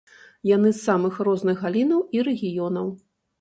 [0.51, 2.89] Яны з самых розных галінаў і рэгіёнаў.